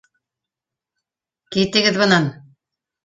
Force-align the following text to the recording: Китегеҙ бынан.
Китегеҙ 1.57 2.01
бынан. 2.05 2.29